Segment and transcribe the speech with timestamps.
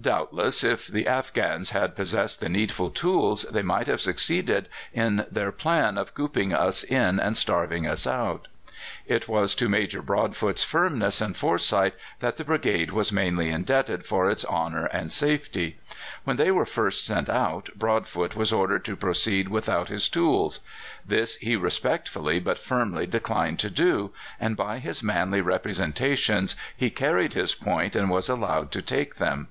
[0.00, 5.50] Doubtless if the Afghans had possessed the needful tools they might have succeeded in their
[5.50, 8.46] plan of cooping us in and starving us out.
[9.04, 14.30] It was to Major Broadfoot's firmness and foresight that the brigade was mainly indebted for
[14.30, 15.78] its honour and safety.
[16.22, 20.60] When they were first sent out, Broadfoot was ordered to proceed without his tools.
[21.04, 27.34] This he respectfully but firmly declined to do, and by his manly representations he carried
[27.34, 29.48] his point, and was allowed to take them.